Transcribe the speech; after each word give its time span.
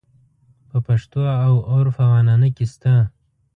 په 0.69 0.77
پښتو 0.85 1.21
او 1.45 1.53
عُرف 1.71 1.95
او 2.05 2.09
عنعنه 2.19 2.49
کې 2.55 2.65
شته. 2.73 2.93